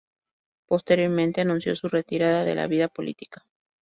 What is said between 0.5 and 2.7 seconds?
Posteriormente anunció su retirada de la